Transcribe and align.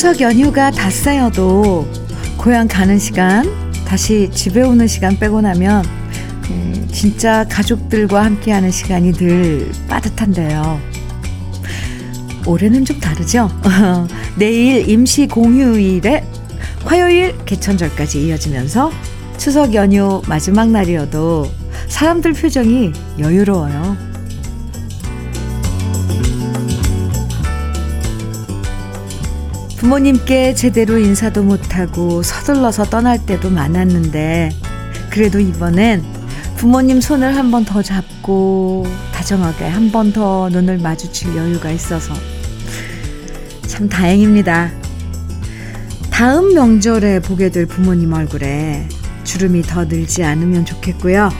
추석 0.00 0.22
연휴가 0.22 0.70
다 0.70 0.88
쌓여도 0.88 1.86
고향 2.38 2.66
가는 2.66 2.98
시간, 2.98 3.44
다시 3.84 4.30
집에 4.32 4.62
오는 4.62 4.86
시간 4.86 5.18
빼고 5.18 5.42
나면 5.42 5.84
음, 6.48 6.88
진짜 6.90 7.44
가족들과 7.46 8.24
함께하는 8.24 8.70
시간이 8.70 9.12
늘 9.12 9.70
빠듯한데요. 9.90 10.80
올해는 12.46 12.86
좀 12.86 12.98
다르죠? 12.98 13.50
내일 14.38 14.88
임시 14.88 15.26
공휴일에 15.26 16.24
화요일 16.86 17.36
개천절까지 17.44 18.26
이어지면서 18.26 18.90
추석 19.36 19.74
연휴 19.74 20.22
마지막 20.26 20.70
날이어도 20.70 21.46
사람들 21.88 22.32
표정이 22.32 22.94
여유로워요. 23.18 24.09
부모님께 29.80 30.54
제대로 30.54 30.98
인사도 30.98 31.42
못하고 31.42 32.22
서둘러서 32.22 32.84
떠날 32.84 33.24
때도 33.24 33.48
많았는데 33.48 34.50
그래도 35.10 35.40
이번엔 35.40 36.04
부모님 36.58 37.00
손을 37.00 37.34
한 37.34 37.50
번 37.50 37.64
더 37.64 37.80
잡고 37.82 38.86
다정하게 39.14 39.64
한 39.64 39.90
번 39.90 40.12
더 40.12 40.50
눈을 40.50 40.76
마주칠 40.78 41.34
여유가 41.34 41.70
있어서 41.70 42.12
참 43.66 43.88
다행입니다. 43.88 44.70
다음 46.10 46.52
명절에 46.52 47.20
보게 47.20 47.48
될 47.48 47.64
부모님 47.64 48.12
얼굴에 48.12 48.86
주름이 49.24 49.62
더 49.62 49.86
늘지 49.86 50.24
않으면 50.24 50.66
좋겠고요. 50.66 51.30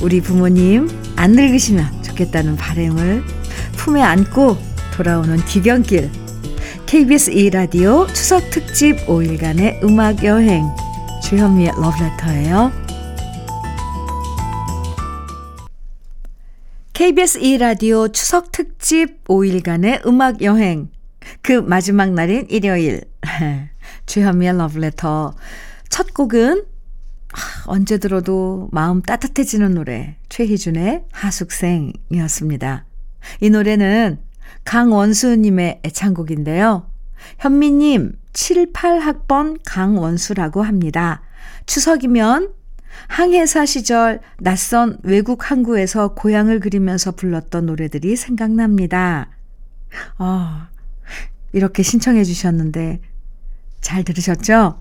우리 0.00 0.20
부모님 0.20 0.88
안 1.16 1.32
늙으시면 1.32 2.04
좋겠다는 2.04 2.54
바램을 2.56 3.24
품에 3.72 4.00
안고 4.00 4.58
돌아오는 4.92 5.44
기경길 5.44 6.08
KBS 6.94 7.32
2라디오 7.32 8.06
추석 8.14 8.50
특집 8.50 8.94
5일간의 9.08 9.82
음악 9.82 10.22
여행 10.22 10.64
주현미의 11.24 11.72
러브레터예요. 11.72 12.70
KBS 16.92 17.40
2라디오 17.40 18.12
추석 18.12 18.52
특집 18.52 19.24
5일간의 19.24 20.06
음악 20.06 20.40
여행 20.42 20.88
그 21.42 21.54
마지막 21.54 22.12
날인 22.12 22.46
일요일 22.48 23.00
주현미의 24.06 24.56
러브레터 24.56 25.34
첫 25.88 26.14
곡은 26.14 26.64
언제 27.66 27.98
들어도 27.98 28.68
마음 28.70 29.02
따뜻해지는 29.02 29.74
노래 29.74 30.14
최희준의 30.28 31.06
하숙생이었습니다. 31.10 32.86
이 33.40 33.50
노래는 33.50 34.20
강원수님의 34.64 35.80
애창곡인데요. 35.84 36.90
현미님, 37.38 38.18
7, 38.32 38.72
8학번 38.72 39.58
강원수라고 39.64 40.62
합니다. 40.62 41.22
추석이면 41.66 42.52
항해사 43.08 43.66
시절 43.66 44.20
낯선 44.38 44.98
외국 45.02 45.50
항구에서 45.50 46.14
고향을 46.14 46.60
그리면서 46.60 47.12
불렀던 47.12 47.66
노래들이 47.66 48.16
생각납니다. 48.16 49.30
아, 50.18 50.68
이렇게 51.52 51.82
신청해 51.82 52.24
주셨는데 52.24 53.00
잘 53.80 54.04
들으셨죠? 54.04 54.80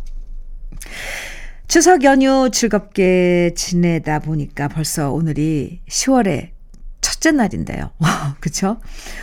추석 1.68 2.04
연휴 2.04 2.50
즐겁게 2.52 3.54
지내다 3.56 4.20
보니까 4.20 4.68
벌써 4.68 5.12
오늘이 5.12 5.82
10월에 5.90 6.53
첫째 7.24 7.32
날인데요. 7.32 7.92
그쵸? 8.42 8.82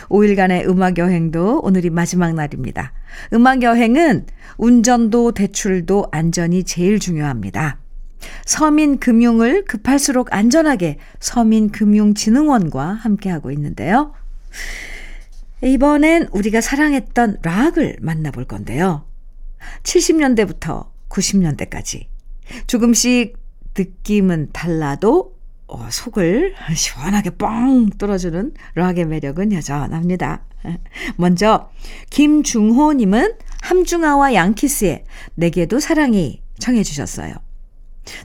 5일간의 0.09 0.67
음악 0.67 0.97
여행도 0.97 1.59
오늘이 1.61 1.91
마지막 1.91 2.33
날입니다. 2.33 2.93
음악 3.31 3.61
여행은 3.61 4.25
운전도 4.57 5.33
대출도 5.33 6.07
안전이 6.11 6.63
제일 6.63 6.99
중요합니다. 6.99 7.77
서민 8.45 8.97
금융을 8.97 9.65
급할수록 9.65 10.33
안전하게 10.33 10.97
서민금융진흥원과 11.19 12.85
함께하고 12.87 13.51
있는데요. 13.51 14.13
이번엔 15.63 16.29
우리가 16.31 16.59
사랑했던 16.59 17.37
락을 17.43 17.97
만나볼 18.01 18.45
건데요. 18.45 19.05
70년대부터 19.83 20.87
90년대까지 21.07 22.07
조금씩 22.65 23.37
느낌은 23.77 24.49
달라도 24.53 25.40
어, 25.71 25.87
속을 25.89 26.53
시원하게 26.75 27.31
뻥 27.31 27.89
뚫어주는 27.97 28.53
락의 28.75 29.05
매력은 29.05 29.53
여전합니다. 29.53 30.43
먼저 31.15 31.69
김중호님은 32.09 33.33
함중아와 33.61 34.33
양키스의 34.33 35.05
내게도 35.35 35.79
사랑이 35.79 36.41
청해 36.59 36.83
주셨어요. 36.83 37.33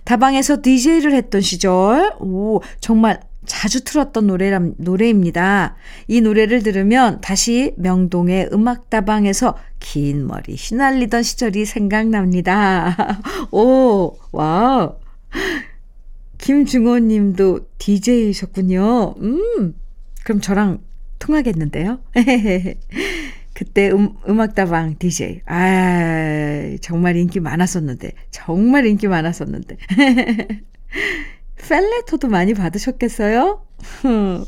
다방에서 0.04 0.60
DJ를 0.60 1.14
했던 1.14 1.40
시절, 1.40 2.14
오, 2.18 2.60
정말 2.80 3.20
자주 3.44 3.84
틀었던 3.84 4.26
노래람, 4.26 4.74
노래입니다. 4.78 5.76
이 6.08 6.20
노래를 6.20 6.64
들으면 6.64 7.20
다시 7.20 7.74
명동의 7.76 8.48
음악다방에서 8.52 9.56
긴 9.78 10.26
머리 10.26 10.56
휘날리던 10.56 11.22
시절이 11.22 11.64
생각납니다. 11.64 13.20
오, 13.52 14.16
wow. 14.32 14.96
김중호 16.46 17.00
님도 17.00 17.66
DJ셨군요. 17.78 19.16
음, 19.18 19.74
그럼 20.22 20.40
저랑 20.40 20.78
통하겠는데요? 21.18 21.98
그때 23.52 23.90
음, 23.90 24.10
음악다방 24.28 24.94
DJ. 24.96 25.40
아, 25.46 26.76
정말 26.82 27.16
인기 27.16 27.40
많았었는데. 27.40 28.12
정말 28.30 28.86
인기 28.86 29.08
많았었는데. 29.08 29.76
펠레토도 31.68 32.28
많이 32.28 32.54
받으셨겠어요? 32.54 33.62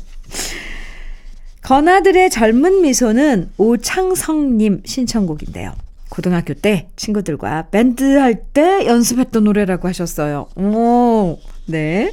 건아들의 1.63 2.29
젊은 2.29 2.81
미소는 2.81 3.49
오창성님 3.57 4.83
신청곡인데요. 4.85 5.73
고등학교 6.09 6.53
때 6.53 6.87
친구들과 6.95 7.67
밴드 7.71 8.03
할 8.17 8.45
때 8.53 8.85
연습했던 8.85 9.43
노래라고 9.43 9.89
하셨어요. 9.89 10.47
오, 10.55 11.37
네. 11.69 12.11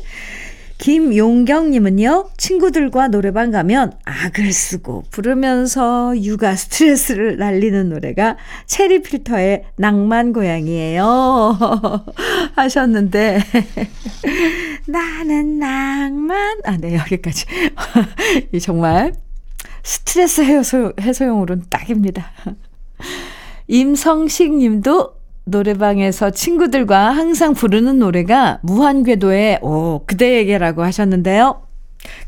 김용경님은요, 0.78 2.30
친구들과 2.36 3.08
노래방 3.08 3.50
가면 3.50 3.92
악을 4.04 4.52
쓰고 4.52 5.04
부르면서 5.10 6.12
육아 6.22 6.54
스트레스를 6.54 7.38
날리는 7.38 7.88
노래가 7.88 8.36
체리 8.66 9.00
필터의 9.00 9.64
낭만 9.76 10.34
고양이에요. 10.34 11.58
하셨는데, 12.54 13.40
나는 14.86 15.58
낭만, 15.58 16.58
아, 16.64 16.76
네, 16.76 16.96
여기까지. 16.96 17.46
이 18.52 18.60
정말 18.60 19.14
스트레스 19.82 20.42
해소, 20.42 20.92
해소용으로는 21.00 21.64
딱입니다. 21.70 22.32
임성식 23.66 24.52
님도 24.52 25.15
노래방에서 25.46 26.30
친구들과 26.30 27.10
항상 27.12 27.54
부르는 27.54 28.00
노래가 28.00 28.58
무한궤도의 28.62 29.60
오, 29.62 30.04
그대에게라고 30.04 30.82
하셨는데요. 30.82 31.62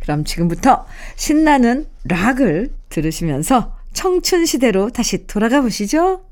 그럼 0.01 0.25
지금부터 0.25 0.87
신나는 1.17 1.87
락을 2.05 2.71
들으시면서 2.89 3.77
청춘 3.93 4.47
시대로 4.47 4.91
다시 4.91 5.27
돌아가 5.27 5.61
보시죠. 5.61 6.23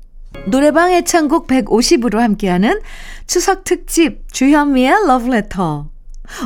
노래방 0.47 0.91
애창곡 0.93 1.47
150으로 1.47 2.17
함께하는 2.17 2.79
추석 3.25 3.63
특집 3.63 4.31
주현미의 4.31 5.07
러브레터. 5.07 5.89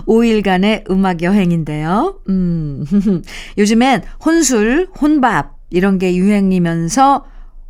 5일간의 0.05 0.89
음악 0.89 1.21
여행인데요. 1.21 2.19
음, 2.29 2.85
요즘엔 3.57 4.03
혼술, 4.23 4.89
혼밥, 4.99 5.55
이런 5.71 5.97
게 5.97 6.15
유행이면서 6.15 7.25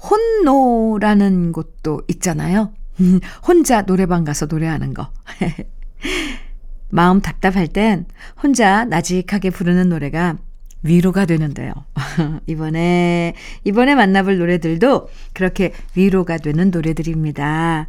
혼노라는 0.10 1.52
곳도 1.52 2.02
있잖아요. 2.08 2.74
혼자 3.48 3.84
노래방 3.84 4.24
가서 4.24 4.46
노래하는 4.46 4.94
거. 4.94 5.12
마음 6.90 7.22
답답할 7.22 7.68
땐 7.68 8.06
혼자 8.42 8.86
나직하게 8.86 9.50
부르는 9.50 9.90
노래가 9.90 10.38
위로가 10.84 11.26
되는데요. 11.26 11.74
이번에, 12.48 13.34
이번에 13.64 13.96
만나볼 13.96 14.40
노래들도 14.40 15.10
그렇게 15.34 15.74
위로가 15.96 16.38
되는 16.38 16.72
노래들입니다. 16.72 17.88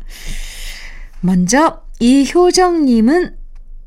먼저, 1.21 1.83
이효정님은 2.01 3.37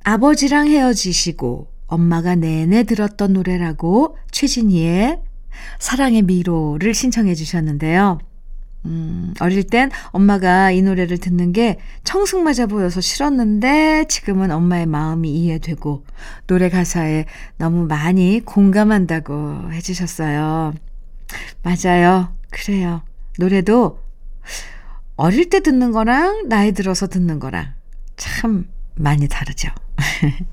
아버지랑 0.04 0.68
헤어지시고 0.68 1.72
엄마가 1.88 2.36
내내 2.36 2.84
들었던 2.84 3.34
노래라고 3.34 4.18
최진희의 4.32 5.20
사랑의 5.80 6.22
미로를 6.24 6.94
신청해 6.94 7.36
주셨는데요. 7.36 8.20
음, 8.86 9.34
어릴 9.40 9.64
땐 9.64 9.90
엄마가 10.12 10.72
이 10.72 10.82
노래를 10.82 11.18
듣는 11.18 11.54
게 11.54 11.80
청승맞아 12.04 12.68
보여서 12.68 13.02
싫었는데 13.02 14.06
지금은 14.08 14.52
엄마의 14.52 14.86
마음이 14.86 15.30
이해되고 15.30 16.06
노래 16.48 16.70
가사에 16.70 17.26
너무 17.58 17.88
많이 17.88 18.42
공감한다고 18.46 19.72
해주셨어요. 19.74 20.74
맞아요. 21.64 22.36
그래요. 22.52 23.02
노래도 23.40 24.00
어릴 25.16 25.50
때 25.50 25.62
듣는 25.62 25.92
거랑 25.92 26.48
나이 26.48 26.72
들어서 26.72 27.08
듣는 27.08 27.40
거랑 27.40 27.74
참 28.16 28.68
많이 28.96 29.28
다르죠. 29.28 29.70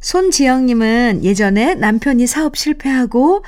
손지영님은 0.00 1.24
예전에 1.24 1.74
남편이 1.74 2.26
사업 2.26 2.56
실패하고 2.56 3.44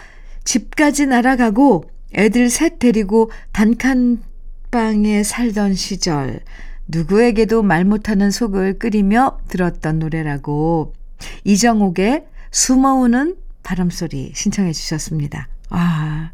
집까지 0.48 1.04
날아가고 1.04 1.90
애들 2.14 2.48
셋 2.48 2.78
데리고 2.78 3.30
단칸방에 3.52 5.22
살던 5.22 5.74
시절 5.74 6.40
누구에게도 6.86 7.62
말 7.62 7.84
못하는 7.84 8.30
속을 8.30 8.78
끓이며 8.78 9.40
들었던 9.48 9.98
노래라고 9.98 10.94
이정옥의 11.44 12.24
숨어오는 12.50 13.36
바람소리 13.62 14.32
신청해 14.34 14.72
주셨습니다. 14.72 15.48
아, 15.68 16.30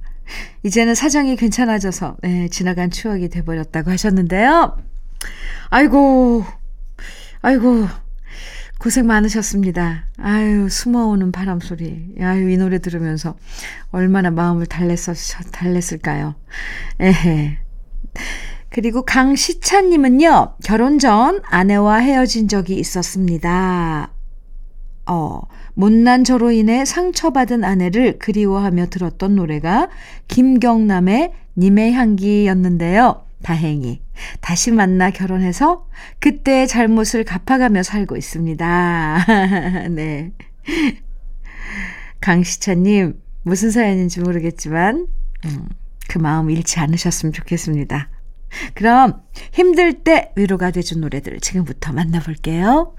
이제는 0.62 0.94
사정이 0.94 1.34
괜찮아져서 1.34 2.18
네, 2.22 2.48
지나간 2.50 2.92
추억이 2.92 3.28
돼버렸다고 3.30 3.90
하셨는데요. 3.90 4.78
아이고, 5.70 6.44
아이고, 7.42 7.88
고생 8.78 9.06
많으셨습니다. 9.06 10.06
아유, 10.18 10.68
숨어오는 10.68 11.32
바람 11.32 11.60
소리. 11.60 12.14
아유, 12.20 12.50
이 12.50 12.56
노래 12.56 12.78
들으면서 12.80 13.36
얼마나 13.90 14.30
마음을 14.30 14.66
달랬었, 14.66 15.16
달랬을까요? 15.52 16.34
에헤. 17.00 17.58
그리고 18.68 19.04
강시찬님은요, 19.04 20.56
결혼 20.64 20.98
전 20.98 21.40
아내와 21.44 21.96
헤어진 21.98 22.48
적이 22.48 22.74
있었습니다. 22.74 24.10
어, 25.06 25.40
못난 25.74 26.24
저로 26.24 26.50
인해 26.50 26.84
상처받은 26.84 27.62
아내를 27.62 28.18
그리워하며 28.18 28.86
들었던 28.86 29.36
노래가 29.36 29.88
김경남의 30.28 31.32
님의 31.56 31.92
향기였는데요. 31.92 33.23
다행히 33.44 34.00
다시 34.40 34.72
만나 34.72 35.10
결혼해서 35.10 35.86
그때의 36.18 36.66
잘못을 36.66 37.24
갚아가며 37.24 37.82
살고 37.82 38.16
있습니다. 38.16 39.26
네. 39.94 40.32
강시찬님, 42.20 43.20
무슨 43.42 43.70
사연인지 43.70 44.20
모르겠지만, 44.20 45.06
음, 45.44 45.68
그 46.08 46.18
마음 46.18 46.50
잃지 46.50 46.80
않으셨으면 46.80 47.34
좋겠습니다. 47.34 48.08
그럼 48.72 49.22
힘들 49.52 49.92
때 49.92 50.32
위로가 50.36 50.70
돼준 50.70 51.02
노래들 51.02 51.38
지금부터 51.40 51.92
만나볼게요. 51.92 52.94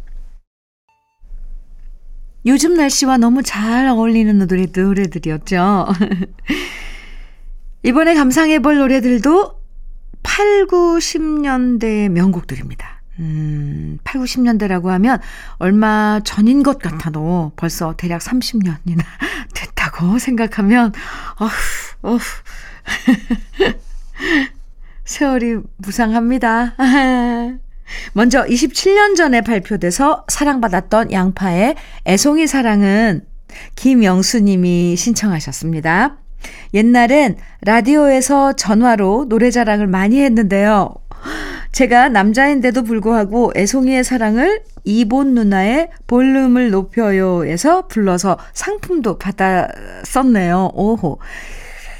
요즘 2.45 2.75
날씨와 2.75 3.17
너무 3.17 3.41
잘 3.41 3.87
어울리는 3.87 4.37
노래, 4.47 4.67
노래들이었죠. 4.67 5.87
이번에 7.81 8.13
감상해 8.13 8.59
볼 8.59 8.77
노래들도 8.77 9.64
8, 10.25 10.65
90년대 10.65 12.09
명곡들입니다. 12.09 13.01
음, 13.19 13.99
8, 14.03 14.21
90년대라고 14.21 14.87
하면 14.87 15.19
얼마 15.57 16.19
전인 16.25 16.63
것 16.63 16.79
같아도 16.79 17.51
벌써 17.55 17.95
대략 17.95 18.21
30년이나 18.21 19.03
됐다고 19.53 20.17
생각하면, 20.17 20.91
어후, 21.37 21.95
어후. 22.01 22.19
세월이 25.05 25.59
무상합니다. 25.77 26.75
먼저 28.13 28.43
27년 28.43 29.15
전에 29.15 29.41
발표돼서 29.41 30.25
사랑받았던 30.27 31.11
양파의 31.11 31.75
애송이 32.07 32.47
사랑은 32.47 33.25
김영수님이 33.75 34.95
신청하셨습니다. 34.95 36.17
옛날엔 36.73 37.37
라디오에서 37.61 38.53
전화로 38.53 39.27
노래 39.29 39.51
자랑을 39.51 39.87
많이 39.87 40.21
했는데요. 40.21 40.93
제가 41.71 42.09
남자인데도 42.09 42.83
불구하고 42.83 43.51
애송이의 43.55 44.03
사랑을 44.03 44.61
이본 44.85 45.33
누나의 45.33 45.89
볼륨을 46.07 46.69
높여요에서 46.69 47.87
불러서 47.87 48.37
상품도 48.53 49.17
받았었네요. 49.17 50.71
오호. 50.73 51.19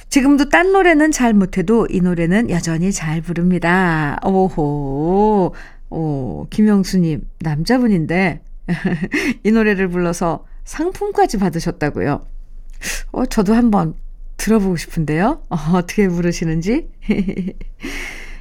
지금도 0.09 0.49
딴 0.49 0.71
노래는 0.71 1.11
잘 1.11 1.33
못해도 1.33 1.87
이 1.89 1.99
노래는 1.99 2.49
여전히 2.49 2.93
잘 2.93 3.21
부릅니다. 3.21 4.17
오호. 4.23 5.53
오, 5.89 6.47
김영수님, 6.49 7.27
남자분인데, 7.41 8.41
이 9.43 9.51
노래를 9.51 9.89
불러서 9.89 10.45
상품까지 10.63 11.37
받으셨다고요. 11.37 12.25
어, 13.11 13.25
저도 13.25 13.53
한번 13.53 13.93
들어보고 14.37 14.75
싶은데요. 14.75 15.43
어, 15.49 15.55
어떻게 15.73 16.07
부르시는지. 16.07 16.89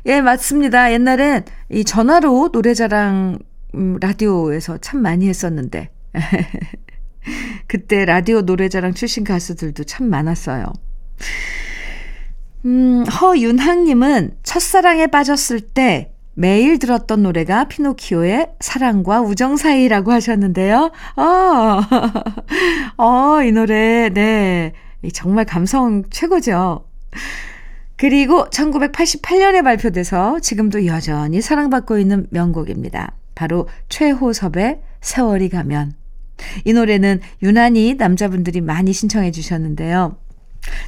예, 0.06 0.20
맞습니다. 0.20 0.93
옛날엔 0.93 1.44
이 1.70 1.85
전화로 1.85 2.50
노래자랑 2.52 3.38
음, 3.75 3.96
라디오에서 4.00 4.79
참 4.79 5.00
많이 5.02 5.29
했었는데. 5.29 5.91
그때 7.67 8.05
라디오 8.05 8.43
노래자랑 8.43 8.94
출신 8.94 9.25
가수들도 9.25 9.85
참 9.85 10.08
많았어요. 10.08 10.67
음, 12.67 13.05
허윤학님은 13.06 14.37
첫사랑에 14.43 15.06
빠졌을 15.08 15.61
때 15.61 16.12
매일 16.35 16.79
들었던 16.79 17.23
노래가 17.23 17.64
피노키오의 17.64 18.55
사랑과 18.61 19.20
우정 19.20 19.56
사이라고 19.56 20.12
하셨는데요. 20.12 20.90
어, 21.17 21.81
어, 23.02 23.43
이 23.43 23.52
노래, 23.52 24.11
네. 24.11 24.73
정말 25.12 25.44
감성 25.44 26.04
최고죠. 26.10 26.84
그리고 27.96 28.48
1988년에 28.50 29.62
발표돼서 29.62 30.40
지금도 30.40 30.86
여전히 30.86 31.40
사랑받고 31.40 31.98
있는 31.98 32.26
명곡입니다. 32.30 33.12
바로 33.34 33.68
최호섭의 33.88 34.80
세월이 35.00 35.48
가면. 35.48 35.94
이 36.64 36.72
노래는 36.72 37.20
유난히 37.42 37.94
남자분들이 37.94 38.60
많이 38.60 38.92
신청해 38.92 39.30
주셨는데요. 39.30 40.16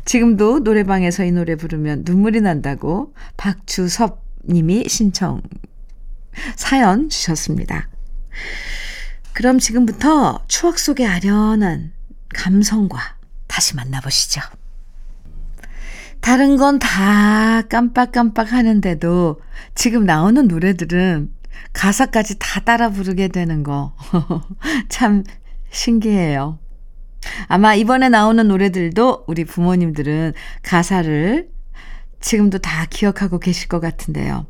지금도 0.04 0.60
노래방에서 0.60 1.24
이 1.24 1.32
노래 1.32 1.54
부르면 1.54 2.02
눈물이 2.04 2.40
난다고 2.40 3.14
박주섭 3.36 4.24
님이 4.48 4.88
신청, 4.88 5.42
사연 6.54 7.08
주셨습니다. 7.08 7.88
그럼 9.32 9.58
지금부터 9.58 10.40
추억 10.48 10.78
속의 10.78 11.06
아련한 11.06 11.92
감성과 12.34 13.15
다시 13.56 13.74
만나보시죠. 13.74 14.42
다른 16.20 16.58
건 16.58 16.78
다 16.78 17.62
깜빡깜빡 17.62 18.52
하는데도 18.52 19.40
지금 19.74 20.04
나오는 20.04 20.46
노래들은 20.46 21.32
가사까지 21.72 22.38
다 22.38 22.60
따라 22.60 22.90
부르게 22.90 23.28
되는 23.28 23.62
거. 23.62 23.96
참 24.90 25.24
신기해요. 25.70 26.58
아마 27.48 27.74
이번에 27.74 28.10
나오는 28.10 28.46
노래들도 28.46 29.24
우리 29.26 29.46
부모님들은 29.46 30.34
가사를 30.62 31.48
지금도 32.20 32.58
다 32.58 32.84
기억하고 32.90 33.38
계실 33.38 33.68
것 33.68 33.80
같은데요. 33.80 34.44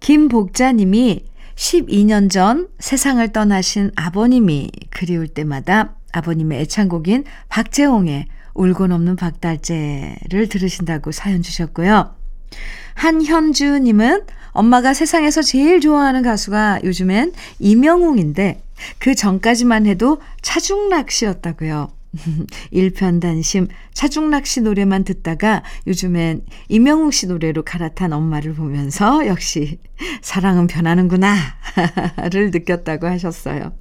김복자님이 0.00 1.24
12년 1.54 2.30
전 2.30 2.68
세상을 2.78 3.26
떠나신 3.32 3.90
아버님이 3.96 4.70
그리울 4.90 5.28
때마다 5.28 5.96
아버님의 6.12 6.60
애창곡인 6.60 7.24
박재홍의 7.48 8.26
울고 8.54 8.86
넘는 8.86 9.16
박달재를 9.16 10.48
들으신다고 10.48 11.10
사연 11.12 11.42
주셨고요. 11.42 12.14
한현주님은 12.94 14.26
엄마가 14.50 14.92
세상에서 14.92 15.42
제일 15.42 15.80
좋아하는 15.80 16.22
가수가 16.22 16.80
요즘엔 16.84 17.32
이명웅인데 17.58 18.62
그 18.98 19.14
전까지만 19.14 19.86
해도 19.86 20.20
차중락 20.42 21.10
씨였다고요. 21.10 21.90
일편단심 22.70 23.68
차중락 23.94 24.46
씨 24.46 24.60
노래만 24.60 25.04
듣다가 25.04 25.62
요즘엔 25.86 26.44
이명웅 26.68 27.10
씨 27.10 27.26
노래로 27.26 27.62
갈아탄 27.62 28.12
엄마를 28.12 28.54
보면서 28.54 29.26
역시 29.26 29.78
사랑은 30.20 30.66
변하는구나를 30.66 32.50
느꼈다고 32.52 33.06
하셨어요. 33.06 33.72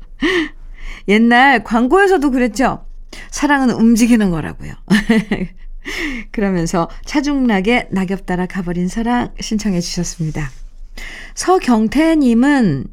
옛날 1.07 1.63
광고에서도 1.63 2.31
그랬죠. 2.31 2.85
사랑은 3.29 3.71
움직이는 3.71 4.31
거라고요. 4.31 4.73
그러면서 6.31 6.89
차중락의 7.05 7.89
낙엽 7.91 8.25
따라 8.25 8.45
가버린 8.45 8.87
사랑 8.87 9.33
신청해 9.39 9.81
주셨습니다. 9.81 10.49
서경태님은 11.35 12.85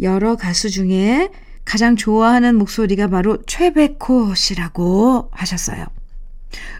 여러 0.00 0.36
가수 0.36 0.70
중에 0.70 1.30
가장 1.64 1.96
좋아하는 1.96 2.56
목소리가 2.56 3.08
바로 3.08 3.42
최백호 3.46 4.34
씨라고 4.34 5.28
하셨어요. 5.32 5.86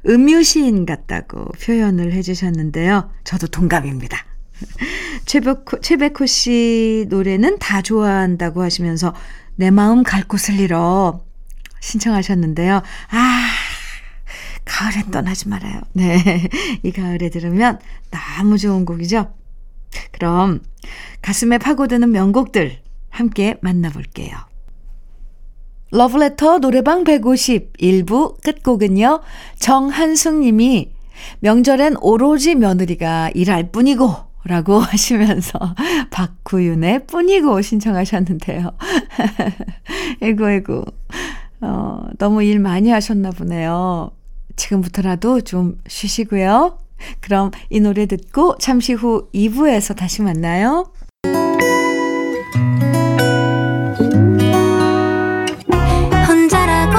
음유시인 0.07 0.87
같다고 0.87 1.45
표현을 1.63 2.13
해주셨는데요. 2.13 3.11
저도 3.25 3.49
동감입니다. 3.49 4.25
최백호, 5.27 5.81
최백호 5.83 6.27
씨 6.27 7.07
노래는 7.09 7.59
다 7.59 7.83
좋아한다고 7.83 8.63
하시면서 8.63 9.15
내 9.59 9.73
마음 9.73 10.05
갈 10.05 10.23
곳을 10.23 10.61
잃어 10.61 11.25
신청하셨는데요. 11.81 12.77
아, 12.77 13.51
가을엔 14.65 15.11
떠나지 15.11 15.49
말아요. 15.49 15.81
네. 15.95 16.49
이 16.85 16.93
가을에 16.93 17.29
들으면 17.29 17.81
너무 18.13 18.57
좋은 18.57 18.85
곡이죠? 18.85 19.35
그럼 20.13 20.61
가슴에 21.23 21.59
파고드는 21.59 22.09
명곡들 22.13 22.79
함께 23.11 23.57
만나볼게요. 23.61 24.37
러브레터 25.91 26.59
노래방 26.59 27.03
150 27.03 27.79
1부 27.79 28.41
끝곡은요. 28.41 29.23
정한숙 29.59 30.37
님이 30.39 30.93
명절엔 31.41 31.97
오로지 32.01 32.55
며느리가 32.55 33.31
일할 33.35 33.73
뿐이고 33.73 34.28
라고 34.49 34.79
하시면서 34.81 35.59
박구윤의 36.11 37.07
뿐이고 37.07 37.61
신청하셨는데요. 37.61 38.73
에구, 40.23 40.51
에구. 40.51 40.85
어, 41.61 42.07
너무 42.19 42.43
일 42.43 42.59
많이 42.59 42.91
하셨나 42.91 43.31
보네요. 43.31 44.11
지금부터라도 44.57 45.43
좀 45.43 45.79
쉬시고요. 45.87 46.79
그럼 47.21 47.51
이 47.71 47.79
노래 47.81 48.07
듣고 48.07 48.57
잠시 48.59 48.93
후 48.93 49.29
2부에서 49.33 49.95
다시 49.95 50.23
만나요. 50.23 50.91
혼자라고 56.27 56.99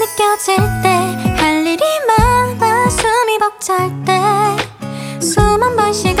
느껴질 0.00 0.56
때 0.82 0.98
할 1.36 1.66
일이 1.66 1.82
많아 2.06 2.88
숨이 2.90 3.38
벅찰 3.38 3.90
때숨 5.20 5.62
한번 5.62 5.92
쉬고 5.92 6.20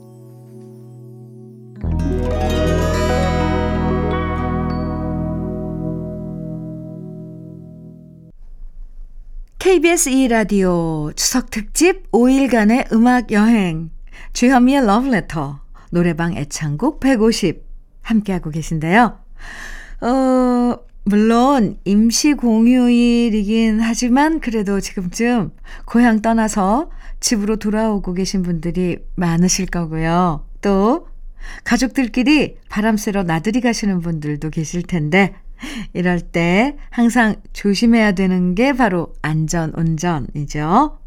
KBS 9.71 10.09
2라디오 10.09 11.15
추석 11.15 11.49
특집 11.49 12.11
5일간의 12.11 12.91
음악 12.91 13.31
여행. 13.31 13.89
주현미의 14.33 14.81
Letter. 14.81 15.53
노래방 15.91 16.35
애창곡 16.35 16.99
150. 16.99 17.63
함께하고 18.01 18.49
계신데요. 18.49 19.17
어, 20.01 20.75
물론 21.05 21.77
임시 21.85 22.33
공휴일이긴 22.33 23.79
하지만 23.79 24.41
그래도 24.41 24.81
지금쯤 24.81 25.51
고향 25.85 26.21
떠나서 26.21 26.91
집으로 27.21 27.55
돌아오고 27.55 28.13
계신 28.13 28.43
분들이 28.43 28.97
많으실 29.15 29.67
거고요. 29.67 30.45
또 30.59 31.07
가족들끼리 31.63 32.57
바람 32.67 32.97
쐬러 32.97 33.23
나들이 33.23 33.61
가시는 33.61 34.01
분들도 34.01 34.49
계실 34.49 34.83
텐데 34.83 35.33
이럴 35.93 36.19
때 36.19 36.75
항상 36.89 37.35
조심해야 37.53 38.13
되는 38.13 38.55
게 38.55 38.73
바로 38.73 39.13
안전 39.21 39.73
운전이죠. 39.75 40.99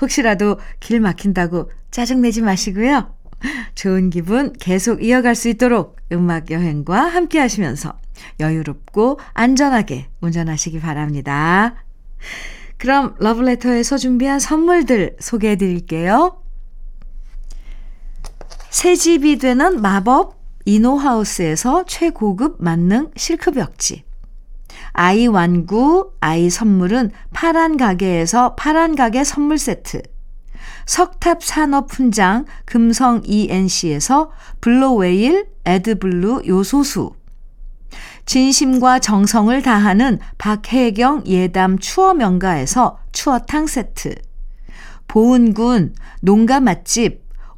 혹시라도 0.00 0.58
길 0.80 1.00
막힌다고 1.00 1.70
짜증내지 1.90 2.42
마시고요. 2.42 3.14
좋은 3.74 4.10
기분 4.10 4.52
계속 4.54 5.02
이어갈 5.02 5.34
수 5.34 5.48
있도록 5.48 5.96
음악 6.12 6.50
여행과 6.50 7.00
함께 7.00 7.38
하시면서 7.38 7.98
여유롭고 8.38 9.18
안전하게 9.32 10.08
운전하시기 10.20 10.80
바랍니다. 10.80 11.84
그럼 12.76 13.14
러브레터에서 13.18 13.96
준비한 13.98 14.38
선물들 14.38 15.16
소개해 15.20 15.56
드릴게요. 15.56 16.42
새 18.70 18.94
집이 18.94 19.38
되는 19.38 19.80
마법 19.80 20.39
이노하우스에서 20.64 21.84
최고급 21.86 22.56
만능 22.58 23.10
실크벽지. 23.16 24.04
아이 24.92 25.26
완구, 25.26 26.12
아이 26.20 26.50
선물은 26.50 27.10
파란 27.32 27.76
가게에서 27.76 28.54
파란 28.54 28.96
가게 28.96 29.24
선물 29.24 29.58
세트. 29.58 30.02
석탑 30.86 31.44
산업 31.44 31.92
훈장 31.92 32.44
금성 32.64 33.22
ENC에서 33.24 34.30
블로웨일 34.60 35.46
에드블루 35.64 36.42
요소수. 36.46 37.12
진심과 38.26 39.00
정성을 39.00 39.62
다하는 39.62 40.18
박혜경 40.38 41.24
예담 41.26 41.78
추어 41.78 42.14
명가에서 42.14 42.98
추어탕 43.12 43.66
세트. 43.66 44.14
보은군 45.08 45.94
농가 46.20 46.60
맛집 46.60 47.24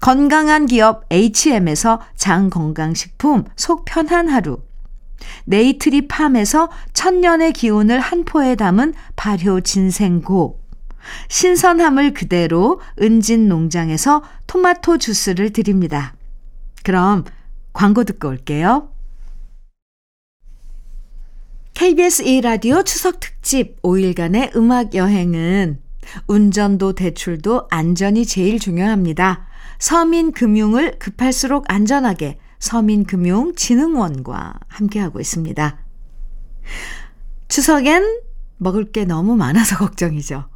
건강한 0.00 0.66
기업 0.66 1.04
H&M에서 1.10 2.00
장건강식품 2.16 3.44
속 3.56 3.84
편한 3.84 4.28
하루, 4.28 4.58
네이트리 5.46 6.08
팜에서 6.08 6.70
천년의 6.92 7.52
기운을 7.52 8.00
한 8.00 8.24
포에 8.24 8.54
담은 8.54 8.94
발효 9.16 9.60
진생고, 9.60 10.60
신선함을 11.28 12.14
그대로 12.14 12.80
은진 13.00 13.48
농장에서 13.48 14.22
토마토 14.46 14.98
주스를 14.98 15.52
드립니다. 15.52 16.14
그럼 16.82 17.24
광고 17.72 18.04
듣고 18.04 18.28
올게요. 18.28 18.90
KBS 21.74 22.24
1라디오 22.24 22.84
추석 22.84 23.20
특집 23.20 23.80
5일간의 23.82 24.56
음악 24.56 24.94
여행은 24.94 25.78
운전도 26.26 26.94
대출도 26.94 27.68
안전이 27.70 28.24
제일 28.24 28.58
중요합니다. 28.58 29.46
서민금융을 29.78 30.98
급할수록 30.98 31.64
안전하게 31.68 32.38
서민금융진흥원과 32.58 34.54
함께하고 34.68 35.20
있습니다. 35.20 35.78
추석엔 37.48 38.20
먹을 38.58 38.90
게 38.90 39.04
너무 39.04 39.36
많아서 39.36 39.76
걱정이죠. 39.86 40.48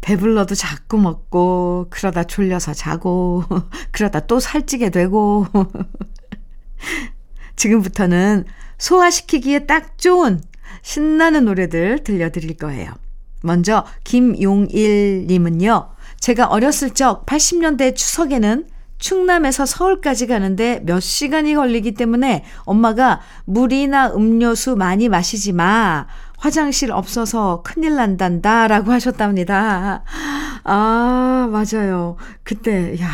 배불러도 0.00 0.54
자꾸 0.54 0.98
먹고, 0.98 1.86
그러다 1.90 2.24
졸려서 2.24 2.74
자고, 2.74 3.42
그러다 3.90 4.20
또 4.20 4.38
살찌게 4.38 4.90
되고. 4.90 5.46
지금부터는 7.56 8.44
소화시키기에 8.78 9.66
딱 9.66 9.98
좋은 9.98 10.40
신나는 10.82 11.46
노래들 11.46 12.04
들려드릴 12.04 12.56
거예요. 12.56 12.92
먼저 13.42 13.84
김용일님은요. 14.04 15.88
제가 16.20 16.46
어렸을 16.46 16.90
적 16.90 17.26
80년대 17.26 17.94
추석에는 17.94 18.66
충남에서 18.98 19.64
서울까지 19.64 20.26
가는데 20.26 20.82
몇 20.84 21.00
시간이 21.00 21.54
걸리기 21.54 21.94
때문에 21.94 22.44
엄마가 22.64 23.20
물이나 23.44 24.12
음료수 24.12 24.76
많이 24.76 25.08
마시지 25.08 25.52
마. 25.52 26.06
화장실 26.36 26.92
없어서 26.92 27.62
큰일 27.64 27.96
난단다. 27.96 28.68
라고 28.68 28.92
하셨답니다. 28.92 30.04
아, 30.64 31.48
맞아요. 31.50 32.16
그때, 32.42 33.00
야, 33.00 33.08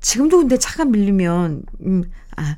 지금도 0.00 0.38
근데 0.38 0.56
차가 0.56 0.84
밀리면, 0.84 1.62
음, 1.84 2.04
아, 2.36 2.56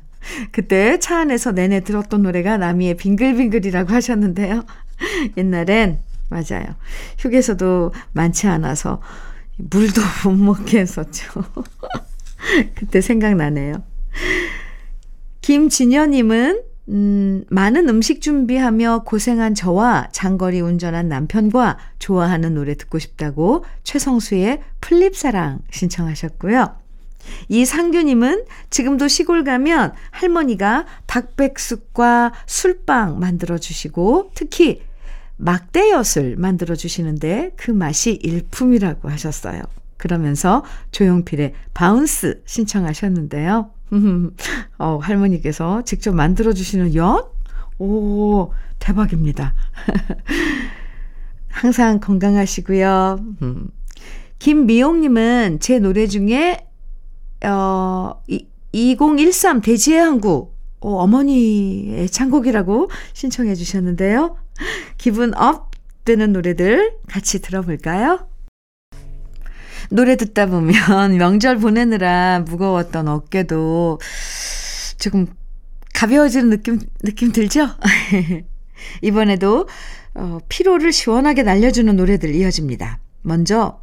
그때 0.51 0.99
차 0.99 1.19
안에서 1.19 1.51
내내 1.51 1.81
들었던 1.81 2.21
노래가 2.21 2.57
나미의 2.57 2.95
빙글빙글이라고 2.95 3.91
하셨는데요. 3.91 4.63
옛날엔, 5.37 5.99
맞아요. 6.29 6.65
휴게소도 7.19 7.91
많지 8.13 8.47
않아서 8.47 9.01
물도 9.69 10.01
못 10.25 10.31
먹게 10.31 10.79
했었죠. 10.79 11.43
그때 12.75 13.01
생각나네요. 13.01 13.83
김진여님은 15.41 16.63
음, 16.89 17.45
많은 17.49 17.87
음식 17.89 18.21
준비하며 18.21 19.03
고생한 19.05 19.55
저와 19.55 20.09
장거리 20.11 20.59
운전한 20.59 21.07
남편과 21.07 21.77
좋아하는 21.99 22.55
노래 22.55 22.75
듣고 22.75 22.99
싶다고 22.99 23.63
최성수의 23.83 24.61
플립사랑 24.81 25.59
신청하셨고요. 25.71 26.81
이상규님은 27.49 28.45
지금도 28.71 29.07
시골 29.07 29.43
가면 29.43 29.93
할머니가 30.09 30.85
닭백숙과 31.05 32.33
술빵 32.47 33.19
만들어주시고 33.19 34.31
특히 34.33 34.81
막대엿을 35.41 36.35
만들어 36.37 36.75
주시는데 36.75 37.51
그 37.55 37.71
맛이 37.71 38.13
일품이라고 38.13 39.09
하셨어요. 39.09 39.61
그러면서 39.97 40.63
조용필의 40.91 41.53
바운스 41.73 42.41
신청하셨는데요. 42.45 43.71
어, 44.77 44.97
할머니께서 45.01 45.83
직접 45.83 46.13
만들어 46.13 46.53
주시는 46.53 46.95
엿? 46.95 47.35
오, 47.79 48.51
대박입니다. 48.79 49.53
항상 51.49 51.99
건강하시고요. 51.99 53.19
음. 53.41 53.67
김미용님은 54.39 55.59
제 55.59 55.79
노래 55.79 56.07
중에, 56.07 56.65
어, 57.45 58.21
2013 58.71 59.61
대지의 59.61 59.99
항구, 59.99 60.53
어, 60.81 60.95
어머니의 60.95 62.09
창곡이라고 62.09 62.89
신청해 63.13 63.55
주셨는데요. 63.55 64.35
기분 64.97 65.35
up 65.37 65.71
되는 66.03 66.33
노래들 66.33 66.97
같이 67.07 67.41
들어볼까요? 67.41 68.27
노래 69.89 70.15
듣다 70.15 70.47
보면 70.47 70.73
명절 71.17 71.57
보내느라 71.57 72.43
무거웠던 72.47 73.07
어깨도 73.07 73.99
조금 74.97 75.27
가벼워지는 75.93 76.49
느낌, 76.49 76.79
느낌 77.03 77.31
들죠? 77.31 77.67
이번에도 79.03 79.67
어, 80.15 80.39
피로를 80.49 80.91
시원하게 80.91 81.43
날려주는 81.43 81.95
노래들 81.95 82.33
이어집니다. 82.33 82.99
먼저 83.21 83.81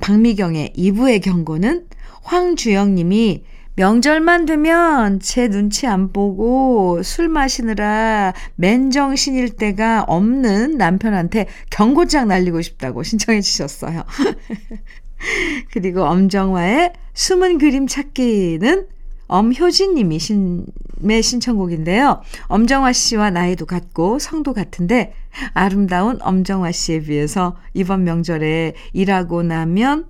박미경의 0.00 0.74
2부의 0.76 1.22
경고는 1.22 1.88
황주영 2.22 2.94
님이 2.94 3.44
명절만 3.74 4.44
되면 4.44 5.18
제 5.20 5.48
눈치 5.48 5.86
안 5.86 6.12
보고 6.12 7.02
술 7.02 7.28
마시느라 7.28 8.34
맨정신일 8.56 9.56
때가 9.56 10.04
없는 10.06 10.76
남편한테 10.76 11.46
경고장 11.70 12.28
날리고 12.28 12.60
싶다고 12.60 13.02
신청해 13.02 13.40
주셨어요. 13.40 14.04
그리고 15.72 16.02
엄정화의 16.04 16.92
숨은 17.14 17.58
그림 17.58 17.86
찾기는 17.86 18.88
엄효진 19.28 19.94
님이 19.94 20.18
신의 20.18 21.22
신청곡인데요. 21.22 22.20
엄정화 22.48 22.92
씨와 22.92 23.30
나이도 23.30 23.64
같고 23.64 24.18
성도 24.18 24.52
같은데 24.52 25.14
아름다운 25.54 26.18
엄정화 26.20 26.72
씨에 26.72 27.00
비해서 27.00 27.56
이번 27.72 28.04
명절에 28.04 28.74
일하고 28.92 29.42
나면 29.42 30.06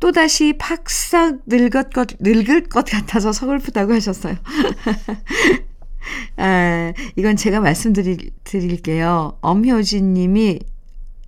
또다시 0.00 0.54
팍싹 0.58 1.40
늙을 1.46 1.90
것, 1.90 2.08
늙을 2.20 2.68
것 2.68 2.84
같아서 2.84 3.32
서글프다고 3.32 3.92
하셨어요. 3.94 4.36
아, 6.36 6.92
이건 7.16 7.36
제가 7.36 7.60
말씀드릴게요. 7.60 9.38
엄효진 9.40 10.14
님이 10.14 10.60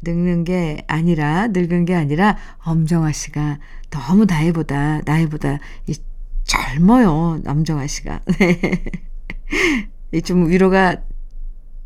늙는 0.02 0.44
게 0.44 0.84
아니라, 0.86 1.48
늙은 1.48 1.84
게 1.84 1.94
아니라, 1.94 2.38
엄정화 2.64 3.12
씨가 3.12 3.58
너무 3.90 4.24
나이보다, 4.24 5.02
나이보다 5.04 5.58
이 5.86 5.96
젊어요. 6.44 7.42
엄정화 7.46 7.86
씨가. 7.86 8.20
네. 10.10 10.20
좀 10.22 10.48
위로가 10.48 10.96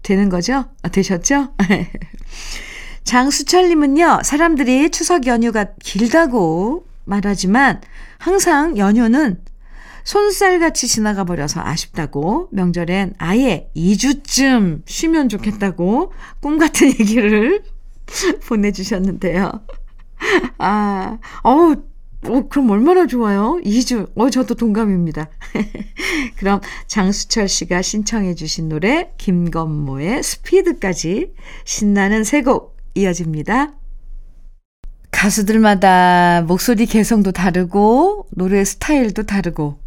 되는 0.02 0.28
거죠? 0.28 0.66
아, 0.82 0.88
되셨죠? 0.88 1.54
장수철님은요, 3.04 4.20
사람들이 4.24 4.90
추석 4.90 5.26
연휴가 5.26 5.66
길다고 5.82 6.86
말하지만 7.04 7.80
항상 8.18 8.76
연휴는 8.78 9.40
손살같이 10.04 10.86
지나가 10.86 11.24
버려서 11.24 11.60
아쉽다고 11.62 12.48
명절엔 12.52 13.14
아예 13.18 13.70
2주쯤 13.76 14.82
쉬면 14.86 15.28
좋겠다고 15.28 16.12
꿈 16.40 16.58
같은 16.58 16.88
얘기를 17.00 17.62
보내주셨는데요. 18.46 19.50
아, 20.58 21.18
어우, 21.42 21.76
어, 22.26 22.48
그럼 22.48 22.70
얼마나 22.70 23.06
좋아요? 23.06 23.60
2주. 23.64 24.10
어, 24.14 24.30
저도 24.30 24.54
동감입니다. 24.54 25.28
그럼 26.36 26.60
장수철 26.86 27.48
씨가 27.48 27.82
신청해 27.82 28.34
주신 28.34 28.68
노래 28.70 29.12
김건모의 29.18 30.22
스피드까지 30.22 31.32
신나는 31.64 32.24
세 32.24 32.42
곡 32.42 32.73
이어집니다. 32.94 33.72
가수들마다 35.10 36.42
목소리 36.46 36.86
개성도 36.86 37.32
다르고 37.32 38.26
노래 38.30 38.64
스타일도 38.64 39.22
다르고 39.24 39.78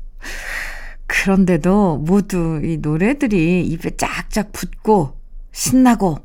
그런데도 1.06 1.98
모두 1.98 2.62
이 2.64 2.78
노래들이 2.78 3.66
입에 3.66 3.92
쫙쫙 3.98 4.52
붙고 4.52 5.18
신나고 5.52 6.20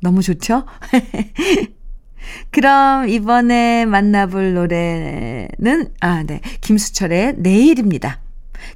너무 0.00 0.22
좋죠? 0.22 0.64
그럼 2.50 3.08
이번에 3.08 3.86
만나볼 3.86 4.54
노래는, 4.54 5.92
아, 6.00 6.22
네. 6.24 6.40
김수철의 6.60 7.34
내일입니다. 7.38 8.20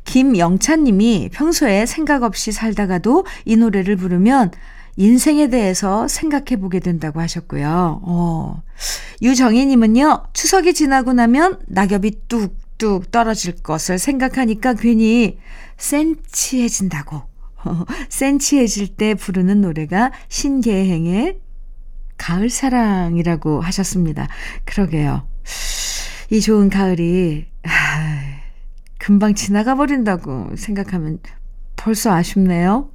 김영찬 0.05 0.85
님이 0.85 1.29
평소에 1.33 1.87
생각 1.87 2.23
없이 2.23 2.53
살다가도 2.53 3.27
이 3.45 3.57
노래를 3.57 3.97
부르면 3.97 4.53
인생에 4.97 5.49
대해서 5.49 6.07
생각해 6.09 6.61
보게 6.61 6.81
된다고 6.81 7.21
하셨고요. 7.21 8.01
어. 8.03 8.63
유정희 9.23 9.67
님은요, 9.67 10.25
추석이 10.33 10.75
지나고 10.75 11.13
나면 11.13 11.61
낙엽이 11.67 12.29
뚝뚝 12.29 13.11
떨어질 13.11 13.55
것을 13.63 13.99
생각하니까 13.99 14.75
괜히 14.75 15.39
센치해진다고. 15.79 17.23
센치해질 18.09 18.97
때 18.97 19.15
부르는 19.15 19.61
노래가 19.61 20.13
신계행의 20.29 21.39
가을 22.19 22.51
사랑이라고 22.51 23.61
하셨습니다. 23.61 24.29
그러게요. 24.65 25.27
이 26.31 26.41
좋은 26.41 26.71
가을이 26.71 27.47
아, 27.65 28.23
금방 28.99 29.35
지나가 29.35 29.75
버린다고 29.75 30.57
생각하면 30.57 31.19
벌써 31.77 32.13
아쉽네요. 32.13 32.91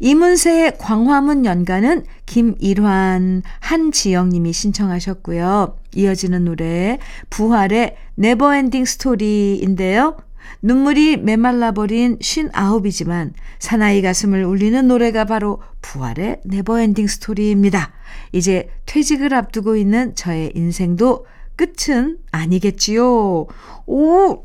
이문세의 0.00 0.78
광화문 0.78 1.44
연가는 1.44 2.04
김일환, 2.26 3.42
한지영님이 3.60 4.52
신청하셨고요. 4.52 5.78
이어지는 5.94 6.44
노래 6.44 6.98
부활의 7.30 7.96
Never 8.16 8.47
Ending 8.47 8.84
Story인데요. 8.84 10.16
눈물이 10.62 11.18
메말라버린 11.18 12.18
59이지만 12.18 13.32
사나이 13.58 14.02
가슴을 14.02 14.44
울리는 14.44 14.86
노래가 14.88 15.24
바로 15.24 15.60
부활의 15.82 16.40
Never 16.44 16.72
Ending 16.72 17.06
Story입니다. 17.06 17.92
이제 18.32 18.68
퇴직을 18.86 19.34
앞두고 19.34 19.76
있는 19.76 20.14
저의 20.14 20.52
인생도 20.54 21.26
끝은 21.56 22.18
아니겠지요. 22.30 23.46
오! 23.86 24.44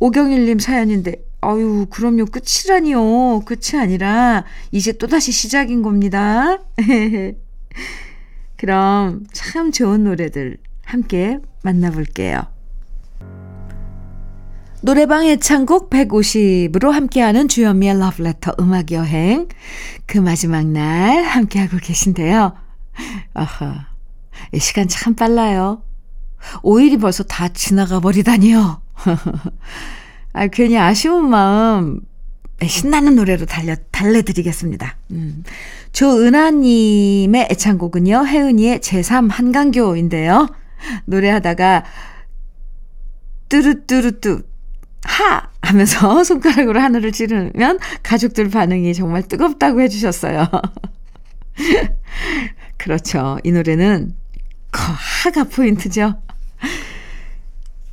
오경일님 0.00 0.58
사연인데, 0.58 1.27
아유, 1.40 1.86
그럼요, 1.90 2.26
끝이라니요. 2.26 3.40
끝이 3.44 3.80
아니라, 3.80 4.44
이제 4.72 4.92
또다시 4.92 5.32
시작인 5.32 5.82
겁니다. 5.82 6.58
그럼 8.56 9.24
참 9.32 9.70
좋은 9.70 10.04
노래들 10.04 10.58
함께 10.84 11.38
만나볼게요. 11.62 12.42
노래방 14.80 15.26
애창곡 15.26 15.90
150으로 15.90 16.90
함께하는 16.90 17.48
주현미의 17.48 17.98
러브레터 17.98 18.54
음악여행. 18.60 19.48
그 20.06 20.18
마지막 20.18 20.66
날 20.66 21.24
함께하고 21.24 21.78
계신데요. 21.78 22.54
아하, 23.34 23.88
이 24.52 24.58
시간 24.58 24.88
참 24.88 25.14
빨라요. 25.14 25.82
5일이 26.62 27.00
벌써 27.00 27.22
다 27.24 27.48
지나가 27.48 28.00
버리다니요. 28.00 28.80
아, 30.38 30.46
괜히 30.46 30.78
아쉬운 30.78 31.28
마음 31.28 32.00
신나는 32.64 33.16
노래로 33.16 33.46
달려, 33.46 33.74
달래드리겠습니다. 33.90 34.96
음. 35.10 35.42
조은하님의 35.92 37.48
애창곡은요, 37.50 38.24
혜은이의 38.24 38.78
제3 38.78 39.30
한강교인데요. 39.32 40.48
노래하다가, 41.06 41.84
뚜루뚜루뚜, 43.48 44.44
하! 45.02 45.48
하면서 45.60 46.22
손가락으로 46.22 46.80
하늘을 46.80 47.10
찌르면 47.10 47.80
가족들 48.04 48.48
반응이 48.48 48.94
정말 48.94 49.24
뜨겁다고 49.24 49.80
해주셨어요. 49.80 50.46
그렇죠. 52.78 53.38
이 53.42 53.50
노래는 53.50 54.14
하가 54.70 55.44
포인트죠. 55.44 56.22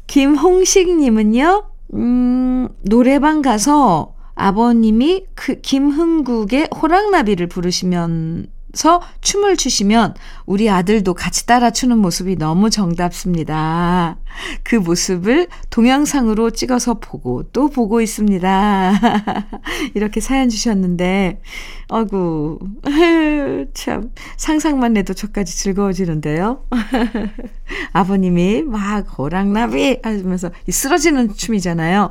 김홍식님은요, 0.06 1.75
음, 1.94 2.68
노래방 2.82 3.42
가서 3.42 4.16
아버님이 4.36 5.26
그 5.34 5.62
김흥국의 5.62 6.70
호랑나비를 6.76 7.48
부르시면 7.48 8.48
서 8.76 9.02
춤을 9.22 9.56
추시면 9.56 10.16
우리 10.46 10.70
아들도 10.70 11.14
같이 11.14 11.46
따라 11.46 11.72
추는 11.72 11.98
모습이 11.98 12.36
너무 12.36 12.70
정답습니다. 12.70 14.18
그 14.64 14.76
모습을 14.76 15.48
동영상으로 15.70 16.52
찍어서 16.52 16.96
보고 16.96 17.44
또 17.54 17.70
보고 17.70 18.02
있습니다. 18.02 18.94
이렇게 19.96 20.20
사연 20.20 20.50
주셨는데, 20.50 21.42
어구, 21.88 22.60
참, 23.74 24.12
상상만 24.36 24.98
해도 24.98 25.14
저까지 25.14 25.58
즐거워지는데요. 25.58 26.66
아버님이 27.94 28.64
막 28.64 29.18
호랑나비 29.18 30.00
하면서 30.04 30.52
쓰러지는 30.70 31.34
춤이잖아요. 31.34 32.10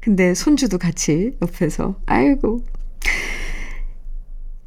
근데 0.00 0.34
손주도 0.34 0.78
같이 0.78 1.32
옆에서, 1.40 1.94
아이고. 2.06 2.64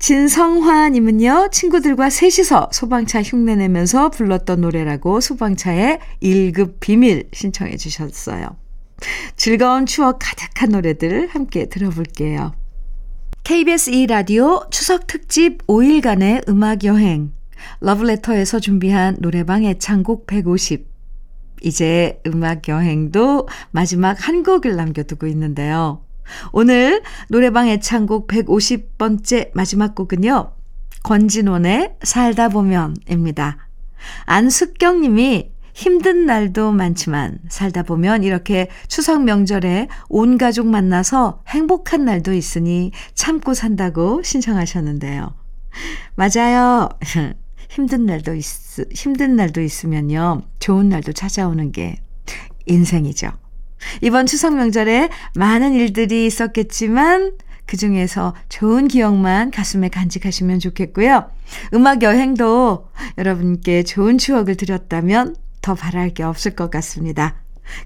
진성화님은요, 0.10 1.50
친구들과 1.52 2.10
셋이서 2.10 2.70
소방차 2.72 3.22
흉내 3.22 3.56
내면서 3.56 4.10
불렀던 4.10 4.62
노래라고 4.62 5.22
소방차의 5.22 6.00
1급 6.24 6.80
비밀 6.80 7.30
신청해 7.32 7.78
주셨어요. 7.78 8.58
즐거운 9.36 9.86
추억 9.86 10.18
가득한 10.20 10.70
노래들 10.70 11.28
함께 11.28 11.70
들어볼게요. 11.70 12.54
KBS 13.44 13.92
2라디오 13.92 14.72
추석 14.72 15.06
특집 15.06 15.68
5일간의 15.68 16.50
음악 16.50 16.86
여행. 16.86 17.32
러브레터에서 17.80 18.60
준비한 18.60 19.16
노래방 19.20 19.64
애창곡 19.64 20.26
150. 20.26 20.88
이제 21.62 22.20
음악 22.26 22.68
여행도 22.68 23.48
마지막 23.70 24.28
한 24.28 24.42
곡을 24.42 24.76
남겨두고 24.76 25.28
있는데요. 25.28 26.02
오늘 26.52 27.02
노래방 27.30 27.68
애창곡 27.68 28.28
150번째 28.28 29.52
마지막 29.54 29.96
곡은요. 29.96 30.54
권진원의 31.04 31.96
살다 32.04 32.50
보면입니다. 32.50 33.70
안숙경 34.26 35.02
님이 35.02 35.52
힘든 35.74 36.26
날도 36.26 36.72
많지만 36.72 37.40
살다 37.48 37.84
보면 37.84 38.24
이렇게 38.24 38.68
추석 38.88 39.24
명절에 39.24 39.88
온 40.10 40.38
가족 40.38 40.68
만나서 40.68 41.44
행복한 41.48 42.04
날도 42.04 42.34
있으니 42.34 42.92
참고 43.14 43.54
산다고 43.54 44.22
신청하셨는데요. 44.22 45.34
맞아요. 46.16 46.90
힘든 47.70 48.06
날도 48.06 48.34
있, 48.36 48.44
힘든 48.92 49.36
날도 49.36 49.62
있으면요. 49.62 50.42
좋은 50.60 50.90
날도 50.90 51.14
찾아오는 51.14 51.72
게 51.72 52.02
인생이죠. 52.66 53.32
이번 54.02 54.26
추석 54.26 54.56
명절에 54.56 55.10
많은 55.36 55.74
일들이 55.74 56.26
있었겠지만 56.26 57.34
그 57.66 57.78
중에서 57.78 58.34
좋은 58.50 58.88
기억만 58.88 59.52
가슴에 59.52 59.90
간직하시면 59.90 60.60
좋겠고요. 60.60 61.30
음악 61.74 62.02
여행도 62.02 62.90
여러분께 63.18 63.84
좋은 63.84 64.18
추억을 64.18 64.56
드렸다면 64.56 65.36
더 65.62 65.76
바랄 65.76 66.10
게 66.10 66.24
없을 66.24 66.56
것 66.56 66.72
같습니다. 66.72 67.36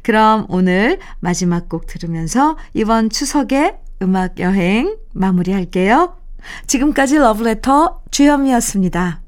그럼 0.02 0.46
오늘 0.48 1.00
마지막 1.20 1.68
곡 1.68 1.88
들으면서 1.88 2.58
이번 2.74 3.10
추석의 3.10 3.76
음악 4.02 4.40
여행 4.40 4.96
마무리할게요. 5.14 6.16
지금까지 6.68 7.18
러브레터 7.18 8.04
주현미였습니다. 8.12 9.23